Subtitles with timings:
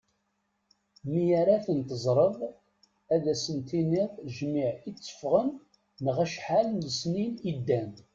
[1.11, 2.37] Mi ara ten-teẓreḍ
[3.13, 5.49] ad as-tiniḍ jmiɛ i tteffɣen
[6.03, 7.91] neɣ acḥal n lesnin i ddan.